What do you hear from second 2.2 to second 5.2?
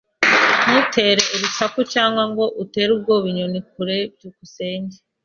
ngo utere ubwoba inyoni kure. byukusenge